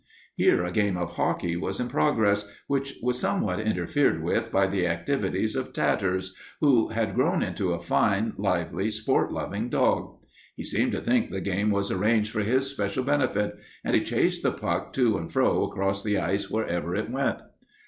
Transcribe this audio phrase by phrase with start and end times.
[0.33, 4.87] Here a game of hockey was in progress, which was somewhat interfered with by the
[4.87, 10.15] activities of Tatters, who had grown into a fine, lively, sport loving dog.
[10.55, 14.41] He seemed to think the game was arranged for his special benefit, and he chased
[14.41, 17.37] the puck to and fro across the ice wherever it went.